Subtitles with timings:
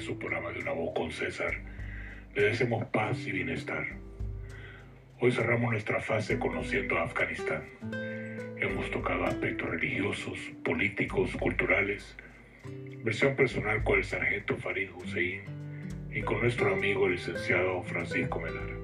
[0.00, 1.52] de su programa de Una Voz con César.
[2.34, 3.86] Le deseamos paz y bienestar.
[5.20, 7.64] Hoy cerramos nuestra fase conociendo a Afganistán.
[8.56, 12.16] Hemos tocado aspectos religiosos, políticos, culturales,
[13.04, 15.42] versión personal con el sargento Farid Hussein
[16.10, 18.76] y con nuestro amigo el licenciado Francisco Melara.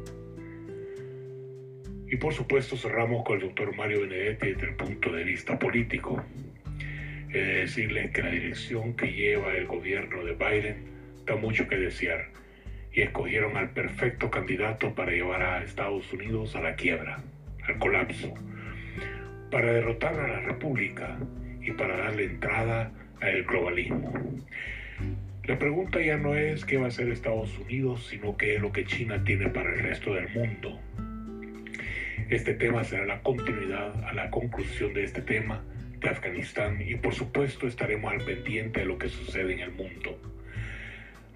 [2.08, 6.22] Y por supuesto cerramos con el doctor Mario Benedetti desde el punto de vista político.
[7.30, 10.95] He de decirles que la dirección que lleva el gobierno de Biden
[11.26, 12.28] da mucho que desear
[12.92, 17.18] y escogieron al perfecto candidato para llevar a Estados Unidos a la quiebra,
[17.66, 18.32] al colapso,
[19.50, 21.18] para derrotar a la República
[21.60, 24.12] y para darle entrada al globalismo.
[25.44, 28.72] La pregunta ya no es qué va a hacer Estados Unidos, sino qué es lo
[28.72, 30.80] que China tiene para el resto del mundo.
[32.30, 35.62] Este tema será la continuidad a la conclusión de este tema
[36.00, 40.18] de Afganistán y por supuesto estaremos al pendiente de lo que sucede en el mundo.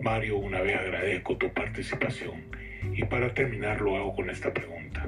[0.03, 2.43] Mario, una vez agradezco tu participación
[2.95, 5.07] y para terminar lo hago con esta pregunta.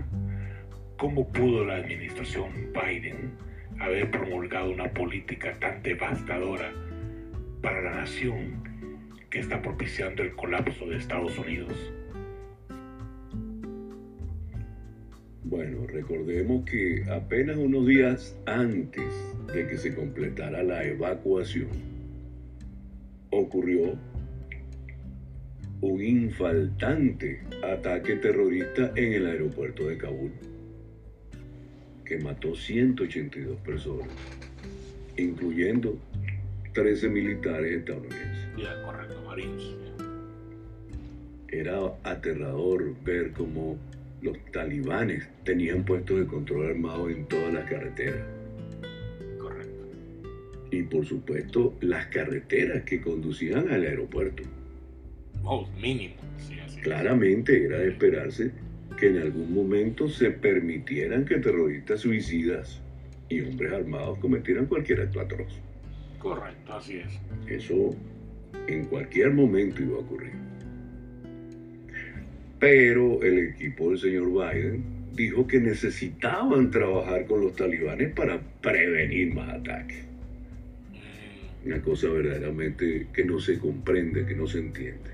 [0.99, 3.33] ¿Cómo pudo la administración Biden
[3.81, 6.73] haber promulgado una política tan devastadora
[7.63, 8.63] para la nación
[9.31, 11.75] que está propiciando el colapso de Estados Unidos?
[15.45, 19.13] Bueno, recordemos que apenas unos días antes
[19.55, 21.69] de que se completara la evacuación,
[23.31, 23.99] ocurrió
[25.83, 30.31] un infaltante ataque terrorista en el aeropuerto de Kabul,
[32.05, 34.07] que mató 182 personas,
[35.17, 35.99] incluyendo
[36.73, 38.47] 13 militares estadounidenses.
[38.57, 39.77] Ya, correcto, marinos.
[41.49, 43.77] Era aterrador ver cómo
[44.23, 48.25] los talibanes tenían puestos de control armado en todas las carreteras.
[49.37, 49.89] Correcto.
[50.71, 54.45] Y por supuesto, las carreteras que conducían al aeropuerto.
[55.45, 56.15] Oh, mínimo.
[56.39, 56.83] Sí, así es.
[56.85, 58.51] Claramente era de esperarse
[58.99, 62.81] que en algún momento se permitieran que terroristas suicidas
[63.29, 65.53] y hombres armados cometieran cualquier acto atroz.
[66.19, 67.19] Correcto, así es.
[67.49, 67.97] Eso
[68.69, 70.33] en cualquier momento iba a ocurrir.
[72.61, 79.35] Pero el equipo del señor Biden dijo que necesitaban trabajar con los talibanes para prevenir
[79.35, 80.05] más ataques.
[80.93, 85.11] Mm, Una cosa verdaderamente que no se comprende, que no se entiende.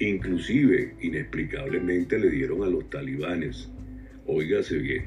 [0.00, 3.68] Inclusive, inexplicablemente le dieron a los talibanes,
[4.26, 5.04] óigase bien,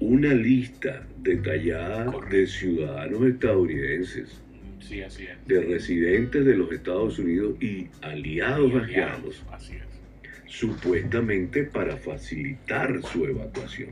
[0.00, 4.40] una lista detallada de ciudadanos estadounidenses,
[4.80, 5.36] Sí, así es.
[5.46, 9.82] de residentes de los Estados Unidos y aliados Y afganos, aliados, Así es.
[10.52, 13.90] supuestamente para facilitar su evacuación.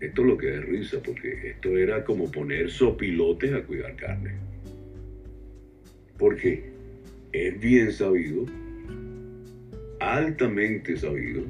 [0.00, 4.32] Esto es lo que es risa, porque esto era como poner sopilotes a cuidar carne.
[6.18, 6.73] Porque
[7.34, 8.46] es bien sabido,
[9.98, 11.42] altamente sabido,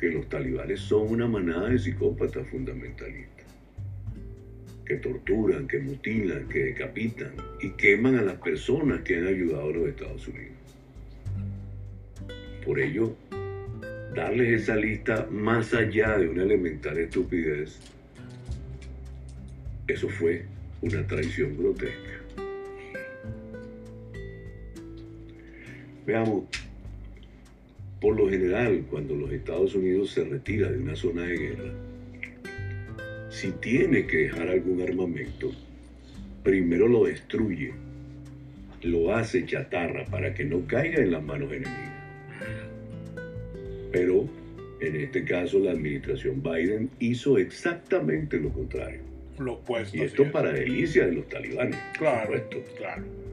[0.00, 3.44] que los talibanes son una manada de psicópatas fundamentalistas,
[4.86, 9.72] que torturan, que mutilan, que decapitan y queman a las personas que han ayudado a
[9.72, 10.56] los Estados Unidos.
[12.64, 13.14] Por ello,
[14.14, 17.78] darles esa lista más allá de una elemental estupidez,
[19.86, 20.46] eso fue
[20.80, 22.15] una traición grotesca.
[26.06, 26.44] Veamos,
[28.00, 31.72] por lo general, cuando los Estados Unidos se retira de una zona de guerra,
[33.28, 35.50] si tiene que dejar algún armamento,
[36.44, 37.72] primero lo destruye,
[38.82, 41.92] lo hace chatarra para que no caiga en las manos enemigas.
[43.90, 44.28] Pero
[44.80, 49.00] en este caso la administración Biden hizo exactamente lo contrario.
[49.40, 49.96] Lo opuesto.
[49.96, 50.30] Y esto es.
[50.30, 51.76] para delicia de los talibanes.
[51.98, 52.64] por supuesto.
[52.76, 53.25] claro.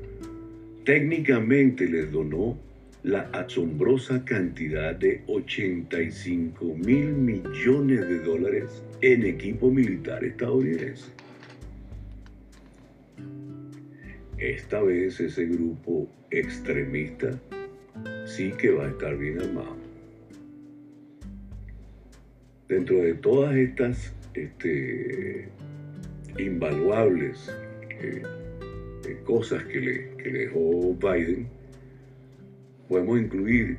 [0.86, 2.58] Técnicamente les donó
[3.04, 11.10] la asombrosa cantidad de 85 mil millones de dólares en equipo militar estadounidense.
[14.38, 17.40] Esta vez ese grupo extremista
[18.26, 19.78] sí que va a estar bien armado.
[22.68, 25.48] Dentro de todas estas este,
[26.38, 27.50] invaluables
[28.02, 28.24] eh,
[29.06, 31.48] eh, cosas que le, que dejó Biden,
[32.88, 33.78] podemos incluir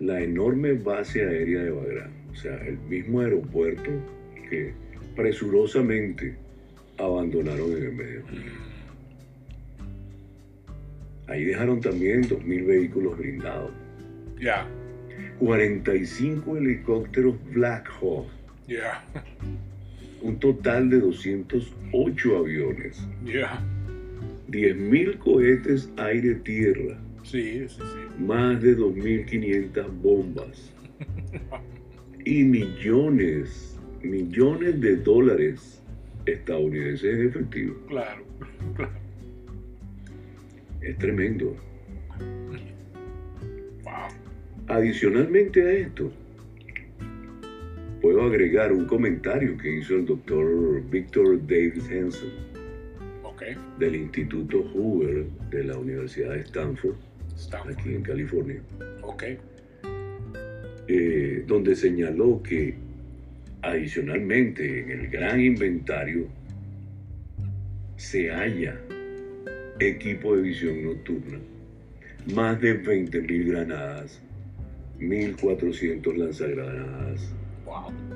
[0.00, 3.90] la enorme base aérea de Bagram, o sea, el mismo aeropuerto
[4.48, 4.72] que
[5.16, 6.36] presurosamente
[6.98, 8.22] abandonaron en el medio.
[11.26, 13.72] Ahí dejaron también 2.000 vehículos blindados,
[14.40, 14.66] Ya,
[15.40, 18.28] 45 helicópteros Black Hawk,
[18.66, 19.04] ya,
[20.22, 23.62] un total de 208 aviones, ya.
[24.48, 26.98] 10.000 cohetes aire-tierra.
[27.22, 28.22] Sí, sí, sí.
[28.24, 30.72] Más de 2.500 bombas.
[32.24, 35.82] y millones, millones de dólares
[36.26, 37.74] estadounidenses en efectivo.
[37.88, 38.24] Claro,
[38.74, 38.92] claro.
[40.80, 41.56] Es tremendo.
[44.68, 46.12] Adicionalmente a esto,
[48.02, 52.47] puedo agregar un comentario que hizo el doctor Victor David Hansen
[53.78, 56.96] del Instituto Hoover de la Universidad de Stanford,
[57.70, 58.60] aquí en California,
[60.88, 62.74] eh, donde señaló que
[63.62, 66.26] adicionalmente en el gran inventario
[67.96, 68.80] se halla
[69.80, 71.38] equipo de visión nocturna,
[72.34, 74.20] más de 20.000 granadas,
[74.98, 77.30] 1.400 lanzagranadas,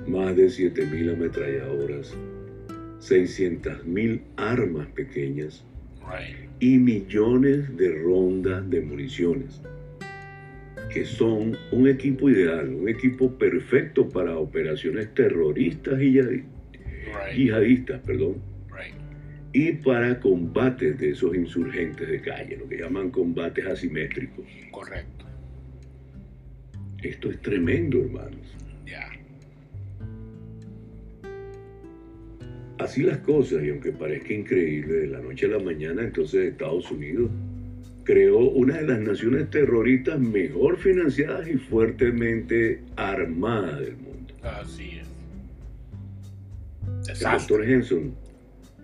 [0.07, 2.17] más de 7.000 ametralladoras,
[3.03, 5.65] 600.000 armas pequeñas
[6.61, 9.61] y millones de rondas de municiones,
[10.93, 16.21] que son un equipo ideal, un equipo perfecto para operaciones terroristas y
[17.35, 18.37] yihadistas, perdón,
[19.53, 24.47] y para combates de esos insurgentes de calle, lo que llaman combates asimétricos.
[24.71, 25.27] Correcto.
[27.03, 28.57] Esto es tremendo, hermanos.
[32.83, 36.91] Así las cosas, y aunque parezca increíble, de la noche a la mañana, entonces Estados
[36.91, 37.31] Unidos
[38.03, 44.35] creó una de las naciones terroristas mejor financiadas y fuertemente armadas del mundo.
[44.43, 44.99] Así
[47.07, 47.23] es.
[47.23, 48.15] El doctor Henson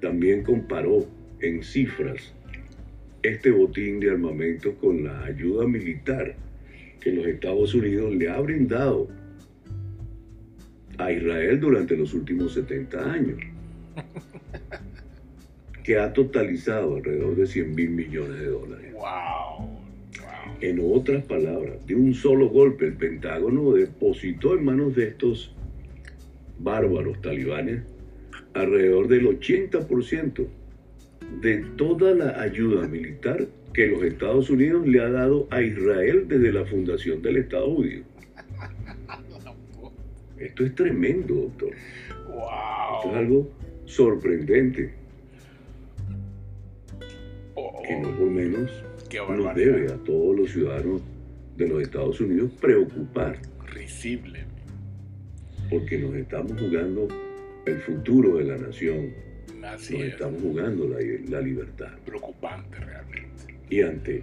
[0.01, 1.05] también comparó
[1.41, 2.33] en cifras
[3.25, 6.37] este botín de armamento con la ayuda militar
[7.01, 9.09] que los Estados Unidos le ha brindado
[10.99, 13.58] a Israel durante los últimos 70 años
[15.85, 18.95] que ha totalizado alrededor de 100 mil millones de dólares.
[20.61, 25.55] En otras palabras, de un solo golpe el Pentágono depositó en manos de estos
[26.59, 27.85] bárbaros talibanes
[28.55, 30.47] alrededor del 80%
[31.41, 36.53] de toda la ayuda militar que los Estados Unidos le ha dado a Israel desde
[36.53, 38.03] la fundación del Estado judío.
[40.39, 41.71] Esto es tremendo, doctor.
[41.71, 43.51] Esto es algo
[43.89, 44.91] sorprendente
[47.87, 48.71] que no por menos
[49.31, 51.01] nos debe a todos los ciudadanos
[51.57, 53.39] de los Estados Unidos preocupar.
[53.73, 54.45] Risible.
[55.71, 57.09] Porque nos estamos jugando
[57.65, 59.13] el futuro de la nación.
[59.61, 60.99] nos estamos jugando la,
[61.31, 61.93] la libertad.
[62.05, 63.55] Preocupante realmente.
[63.71, 64.23] Y ante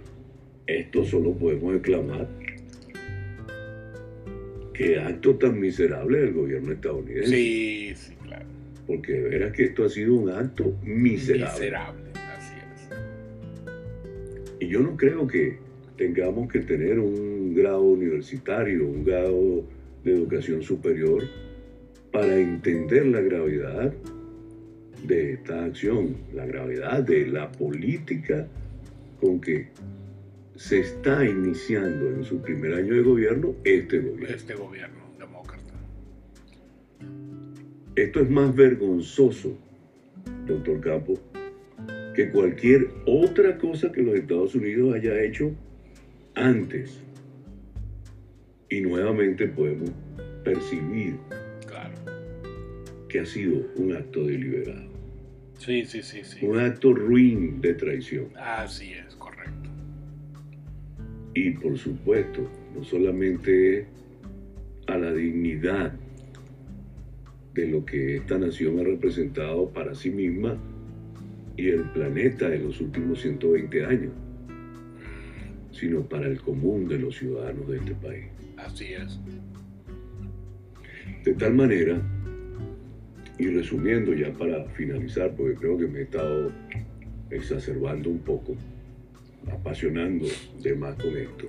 [0.66, 2.28] esto solo podemos exclamar
[4.72, 7.30] que acto tan miserable del gobierno estadounidense.
[7.30, 8.15] Sí, sí.
[8.86, 11.52] Porque de veras que esto ha sido un acto miserable.
[11.52, 12.88] Miserable, así es.
[14.60, 15.58] Y yo no creo que
[15.96, 19.64] tengamos que tener un grado universitario, un grado
[20.04, 21.24] de educación superior
[22.12, 23.92] para entender la gravedad
[25.06, 28.46] de esta acción, la gravedad de la política
[29.20, 29.68] con que
[30.56, 34.34] se está iniciando en su primer año de gobierno este gobierno.
[34.34, 35.05] Este gobierno.
[37.96, 39.56] Esto es más vergonzoso,
[40.46, 41.18] doctor Campo,
[42.14, 45.50] que cualquier otra cosa que los Estados Unidos haya hecho
[46.34, 47.00] antes.
[48.68, 49.90] Y nuevamente podemos
[50.44, 51.16] percibir
[53.08, 54.90] que ha sido un acto deliberado.
[55.56, 56.44] Sí, sí, sí, sí.
[56.44, 58.26] Un acto ruin de traición.
[58.36, 59.70] Así es, correcto.
[61.32, 63.86] Y por supuesto, no solamente
[64.86, 65.94] a la dignidad
[67.56, 70.58] de lo que esta nación ha representado para sí misma
[71.56, 74.12] y el planeta en los últimos 120 años,
[75.72, 78.26] sino para el común de los ciudadanos de este país.
[78.58, 79.18] Así es.
[81.24, 82.00] De tal manera
[83.38, 86.52] y resumiendo ya para finalizar, porque creo que me he estado
[87.30, 88.54] exacerbando un poco,
[89.50, 90.26] apasionando
[90.62, 91.46] de más con esto,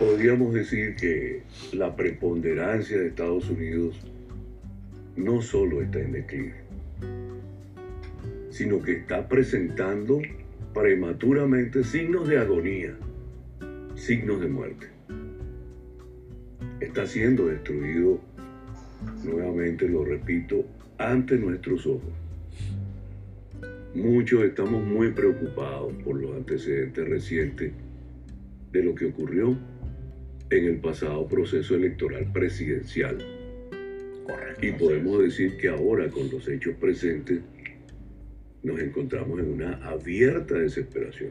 [0.00, 1.42] podríamos decir que
[1.74, 4.00] la preponderancia de Estados Unidos
[5.14, 6.54] no solo está en declive,
[8.48, 10.22] sino que está presentando
[10.72, 12.94] prematuramente signos de agonía,
[13.94, 14.86] signos de muerte.
[16.80, 18.20] Está siendo destruido
[19.22, 20.64] nuevamente lo repito,
[20.96, 22.12] ante nuestros ojos.
[23.94, 27.72] Muchos estamos muy preocupados por los antecedentes recientes
[28.72, 29.58] de lo que ocurrió
[30.50, 33.18] en el pasado proceso electoral presidencial.
[34.62, 37.40] y podemos decir que ahora con los hechos presentes
[38.62, 41.30] nos encontramos en una abierta desesperación.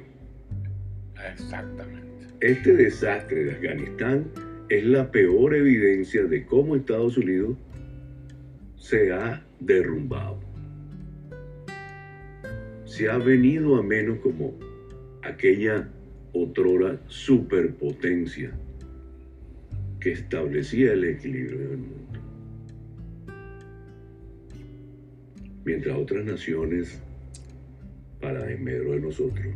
[1.32, 2.26] Exactamente.
[2.42, 4.26] Este desastre de Afganistán
[4.70, 7.56] es la peor evidencia de cómo Estados Unidos
[8.78, 10.40] se ha derrumbado.
[12.86, 14.58] Se ha venido a menos como
[15.22, 15.88] aquella
[16.34, 18.52] otrora superpotencia
[20.00, 22.20] que establecía el equilibrio del mundo.
[25.66, 27.02] Mientras otras naciones,
[28.22, 29.54] para desmedro de nosotros,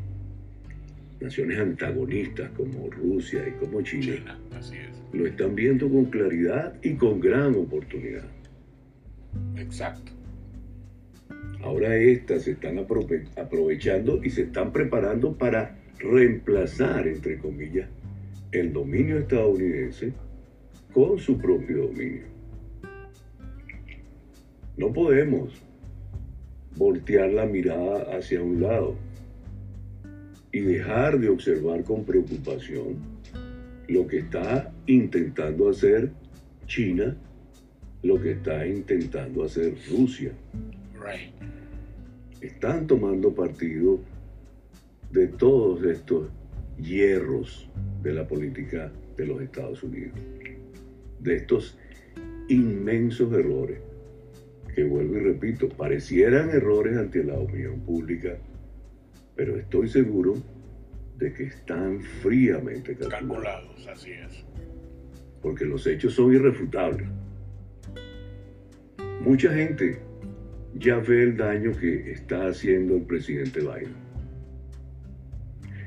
[1.19, 4.37] naciones antagonistas como Rusia y como China,
[5.13, 8.25] lo están viendo con claridad y con gran oportunidad.
[9.55, 10.11] Exacto.
[11.61, 17.89] Ahora estas se están aprovechando y se están preparando para reemplazar, entre comillas,
[18.51, 20.13] el dominio estadounidense
[20.93, 22.23] con su propio dominio.
[24.77, 25.53] No podemos
[26.75, 28.95] voltear la mirada hacia un lado
[30.51, 32.97] y dejar de observar con preocupación
[33.87, 36.11] lo que está intentando hacer
[36.67, 37.15] China,
[38.03, 40.31] lo que está intentando hacer Rusia.
[42.41, 43.99] Están tomando partido
[45.11, 46.29] de todos estos
[46.77, 47.67] hierros
[48.01, 50.19] de la política de los Estados Unidos,
[51.23, 51.77] de estos
[52.49, 53.79] inmensos errores,
[54.75, 58.37] que vuelvo y repito, parecieran errores ante la opinión pública,
[59.35, 60.35] pero estoy seguro
[61.17, 63.87] de que están fríamente calculados.
[63.87, 64.45] así es.
[65.41, 67.07] Porque los hechos son irrefutables.
[69.21, 69.99] Mucha gente
[70.75, 73.95] ya ve el daño que está haciendo el presidente Biden.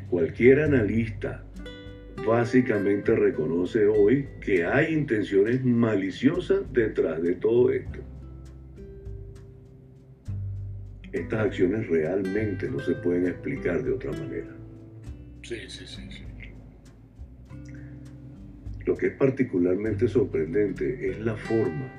[0.08, 1.45] Cualquier analista
[2.26, 8.00] básicamente reconoce hoy que hay intenciones maliciosas detrás de todo esto.
[11.16, 14.54] estas acciones realmente no se pueden explicar de otra manera.
[15.42, 16.22] Sí, sí, sí, sí.
[18.84, 21.90] Lo que es particularmente sorprendente es la forma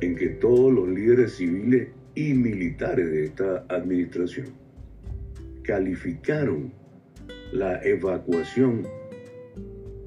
[0.00, 4.46] en que todos los líderes civiles y militares de esta administración
[5.64, 6.72] calificaron
[7.52, 8.86] la evacuación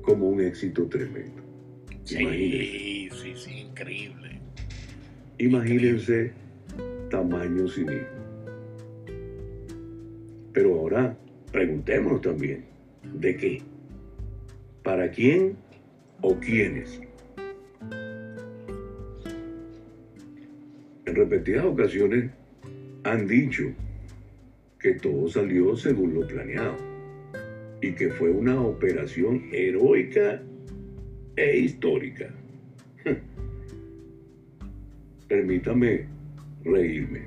[0.01, 1.41] como un éxito tremendo.
[2.03, 4.39] Sí, sí, sí, increíble.
[5.38, 6.31] Imagínense
[7.10, 8.08] tamaño cinismo.
[10.53, 11.15] Pero ahora
[11.51, 12.65] preguntémonos también,
[13.13, 13.62] ¿de qué?
[14.84, 15.55] ¿Para quién
[16.22, 17.01] o quiénes?
[21.05, 22.31] En repetidas ocasiones
[23.03, 23.63] han dicho
[24.79, 26.88] que todo salió según lo planeado
[27.81, 30.41] y que fue una operación heroica
[31.36, 32.33] e histórica.
[35.27, 36.05] Permítame
[36.63, 37.21] reírme.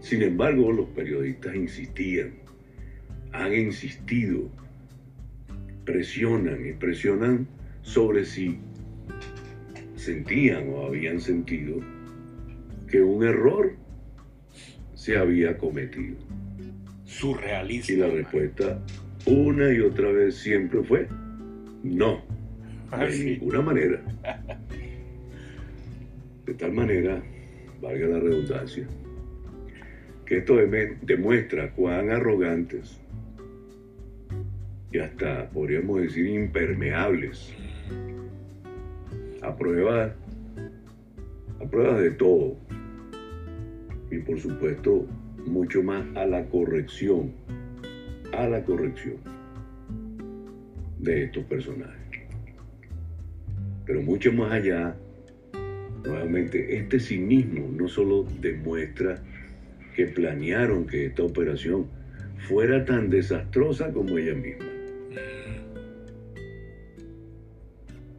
[0.00, 2.32] Sin embargo, los periodistas insistían,
[3.32, 4.48] han insistido,
[5.84, 7.46] presionan y presionan
[7.82, 8.58] sobre si
[9.96, 11.80] sentían o habían sentido
[12.88, 13.74] que un error
[14.94, 16.27] se había cometido.
[17.08, 17.92] Surrealista.
[17.92, 18.78] Y la respuesta
[19.24, 21.08] una y otra vez siempre fue
[21.82, 22.22] no,
[22.90, 24.02] de ninguna manera.
[26.46, 27.22] De tal manera
[27.80, 28.86] valga la redundancia,
[30.24, 30.56] que esto
[31.02, 33.00] demuestra cuán arrogantes
[34.90, 37.54] y hasta podríamos decir impermeables
[39.42, 40.14] a prueba,
[41.60, 42.56] a prueba de todo
[44.10, 45.06] y por supuesto
[45.48, 47.32] mucho más a la corrección,
[48.32, 49.16] a la corrección
[50.98, 51.96] de estos personajes.
[53.86, 54.94] Pero mucho más allá
[56.04, 59.20] Nuevamente, este cinismo no solo demuestra
[59.94, 61.86] que planearon que esta operación
[62.48, 64.64] fuera tan desastrosa como ella misma.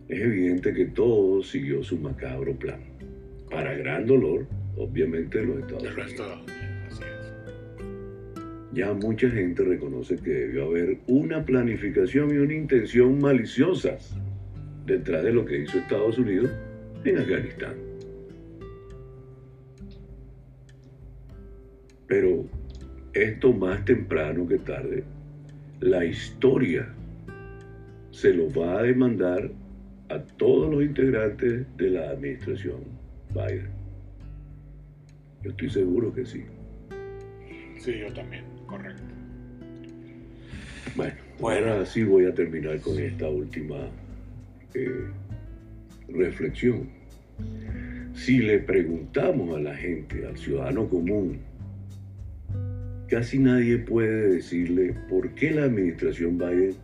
[0.10, 2.82] Es evidente que todo siguió su macabro plan,
[3.50, 4.46] para gran dolor,
[4.76, 6.49] obviamente, de los Estados Unidos.
[8.74, 14.16] Ya mucha gente reconoce que debió haber una planificación y una intención maliciosas
[14.86, 16.52] detrás de lo que hizo Estados Unidos
[17.04, 17.74] en Afganistán.
[22.08, 22.46] Pero
[23.14, 25.04] esto más temprano que tarde,
[25.80, 26.88] la historia
[28.12, 29.50] se lo va a demandar
[30.10, 32.82] a todos los integrantes de la administración
[33.34, 33.70] Biden.
[35.44, 36.44] Yo estoy seguro que sí.
[37.78, 39.04] Sí, yo también, correcto.
[40.96, 43.90] Bueno, ahora sí voy a terminar con esta última
[44.74, 45.08] eh,
[46.10, 46.90] reflexión.
[48.14, 51.40] Si le preguntamos a la gente, al ciudadano común,
[53.08, 56.76] casi nadie puede decirle por qué la administración Biden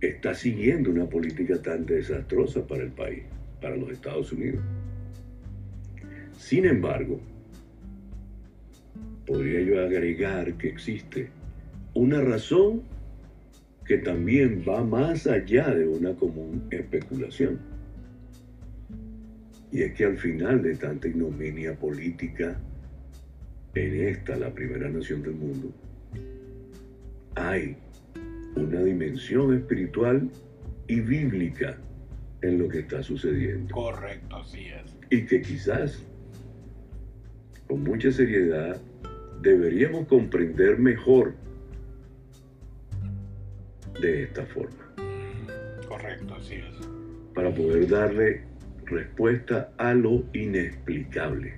[0.00, 3.22] está siguiendo una política tan desastrosa para el país,
[3.60, 4.62] para los Estados Unidos.
[6.38, 7.20] Sin embargo,
[9.26, 11.30] podría yo agregar que existe
[11.94, 12.82] una razón
[13.84, 17.58] que también va más allá de una común especulación.
[19.70, 22.60] Y es que al final de tanta ignominia política
[23.74, 25.72] en esta, la primera nación del mundo,
[27.34, 27.76] hay
[28.54, 30.30] una dimensión espiritual
[30.86, 31.78] y bíblica
[32.42, 33.74] en lo que está sucediendo.
[33.74, 34.94] Correcto, así es.
[35.10, 36.04] Y que quizás,
[37.66, 38.80] con mucha seriedad,
[39.42, 41.34] deberíamos comprender mejor
[44.00, 44.94] de esta forma.
[45.88, 46.88] Correcto, así es.
[47.34, 48.42] Para poder darle
[48.86, 51.54] respuesta a lo inexplicable,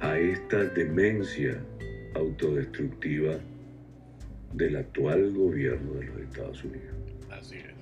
[0.00, 1.60] a esta demencia
[2.14, 3.38] autodestructiva
[4.54, 6.94] del actual gobierno de los Estados Unidos.
[7.30, 7.72] Así es.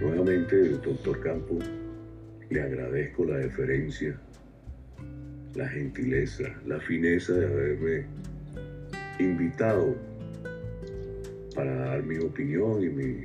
[0.00, 1.58] Nuevamente, doctor Campo,
[2.50, 4.18] le agradezco la deferencia,
[5.54, 8.06] la gentileza, la fineza de haberme
[9.18, 9.96] invitado
[11.54, 13.24] para dar mi opinión y mi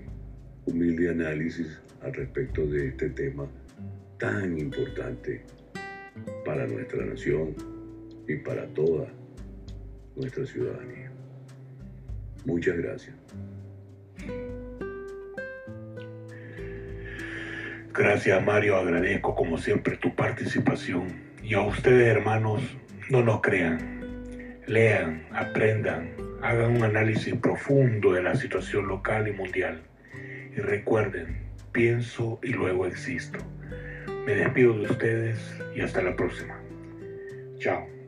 [0.66, 3.48] humilde análisis al respecto de este tema
[4.20, 5.42] tan importante
[6.46, 7.56] para nuestra nación
[8.28, 9.08] y para toda
[10.16, 11.12] nuestra ciudadanía.
[12.46, 13.16] Muchas gracias.
[17.92, 21.29] Gracias Mario, agradezco como siempre tu participación.
[21.50, 22.62] Y a ustedes hermanos,
[23.10, 26.12] no nos crean, lean, aprendan,
[26.44, 29.82] hagan un análisis profundo de la situación local y mundial.
[30.56, 33.40] Y recuerden, pienso y luego existo.
[34.28, 36.62] Me despido de ustedes y hasta la próxima.
[37.58, 37.99] Chao.